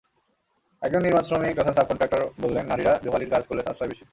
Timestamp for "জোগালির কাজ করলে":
3.03-3.61